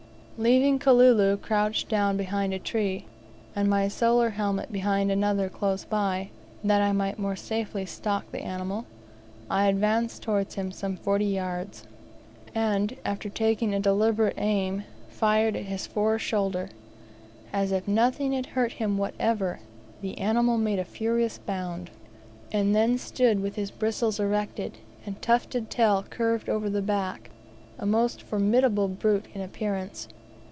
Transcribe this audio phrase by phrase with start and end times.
[0.43, 3.05] Leaving Kalulu crouched down behind a tree,
[3.55, 6.31] and my solar helmet behind another close by
[6.63, 8.87] that I might more safely stalk the animal
[9.51, 11.85] I advanced towards him some forty yards,
[12.55, 16.71] and after taking a deliberate aim, fired at his fore shoulder.
[17.53, 19.59] As if nothing had hurt him whatever,
[20.01, 21.91] the animal made a furious bound,
[22.51, 27.29] and then stood with his bristles erected, and tufted tail, curved over the back
[27.77, 30.07] a most formidable brute in appearance.